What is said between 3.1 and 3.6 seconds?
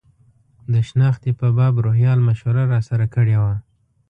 کړې وه.